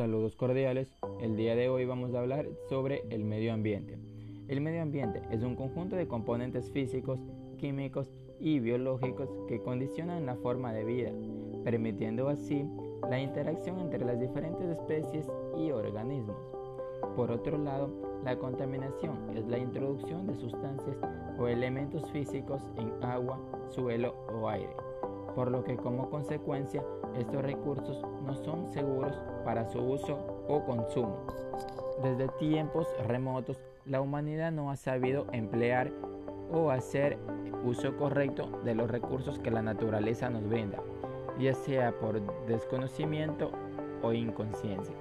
[0.00, 0.96] Saludos cordiales.
[1.20, 3.98] El día de hoy vamos a hablar sobre el medio ambiente.
[4.48, 7.20] El medio ambiente es un conjunto de componentes físicos,
[7.58, 11.12] químicos y biológicos que condicionan la forma de vida,
[11.64, 12.64] permitiendo así
[13.10, 16.38] la interacción entre las diferentes especies y organismos.
[17.14, 17.90] Por otro lado,
[18.24, 20.96] la contaminación es la introducción de sustancias
[21.38, 23.38] o elementos físicos en agua,
[23.68, 24.72] suelo o aire
[25.34, 26.82] por lo que como consecuencia
[27.16, 31.26] estos recursos no son seguros para su uso o consumo.
[32.02, 35.90] Desde tiempos remotos, la humanidad no ha sabido emplear
[36.52, 37.18] o hacer
[37.64, 40.78] uso correcto de los recursos que la naturaleza nos brinda,
[41.38, 43.50] ya sea por desconocimiento
[44.02, 44.94] o inconsciencia,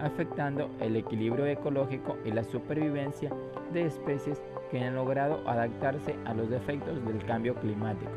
[0.00, 3.32] afectando el equilibrio ecológico y la supervivencia
[3.72, 8.10] de especies que han logrado adaptarse a los efectos del cambio climático.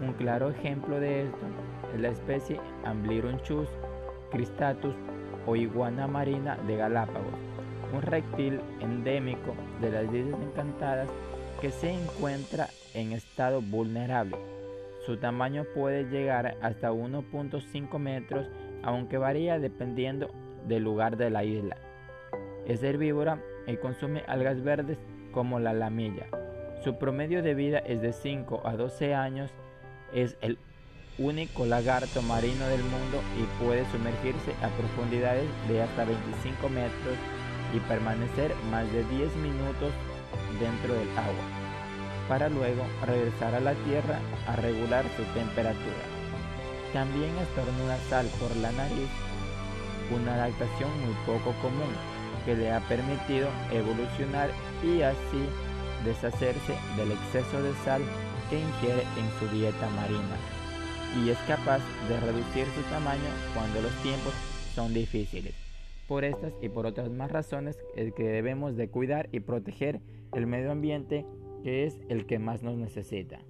[0.00, 1.46] Un claro ejemplo de esto
[1.94, 3.68] es la especie Amblyrhonchus
[4.30, 4.94] cristatus
[5.46, 7.34] o iguana marina de Galápagos,
[7.92, 11.08] un reptil endémico de las Islas Encantadas
[11.60, 14.38] que se encuentra en estado vulnerable.
[15.04, 18.46] Su tamaño puede llegar hasta 1.5 metros,
[18.82, 20.30] aunque varía dependiendo
[20.66, 21.76] del lugar de la isla.
[22.66, 24.98] Es herbívora y consume algas verdes
[25.32, 26.26] como la lamilla.
[26.84, 29.52] Su promedio de vida es de 5 a 12 años
[30.12, 30.58] es el
[31.18, 37.16] único lagarto marino del mundo y puede sumergirse a profundidades de hasta 25 metros
[37.74, 39.92] y permanecer más de 10 minutos
[40.58, 41.44] dentro del agua,
[42.28, 46.04] para luego regresar a la tierra a regular su temperatura.
[46.92, 49.08] También estornuda sal por la nariz,
[50.10, 51.94] una adaptación muy poco común
[52.44, 54.50] que le ha permitido evolucionar
[54.82, 55.46] y así
[56.04, 58.02] deshacerse del exceso de sal
[58.48, 60.36] que ingiere en su dieta marina
[61.18, 64.32] y es capaz de reducir su tamaño cuando los tiempos
[64.74, 65.54] son difíciles.
[66.06, 70.00] Por estas y por otras más razones es que debemos de cuidar y proteger
[70.32, 71.24] el medio ambiente
[71.62, 73.40] que es el que más nos necesita.